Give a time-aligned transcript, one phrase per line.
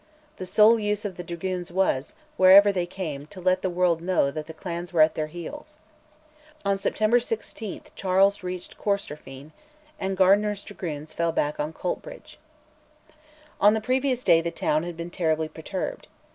[0.37, 4.31] The sole use of the dragoons was, wherever they came, to let the world know
[4.31, 5.77] that the clans were at their heels.
[6.65, 9.51] On September 16 Charles reached Corstorphine,
[9.99, 12.39] and Gardiner's dragoons fell back on Coltbridge.
[13.59, 16.07] On the previous day the town had been terribly perturbed.